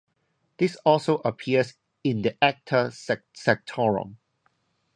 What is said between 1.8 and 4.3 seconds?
in the "Acta sanctorum".